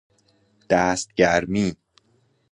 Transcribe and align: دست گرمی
دست 0.69 1.13
گرمی 1.13 1.75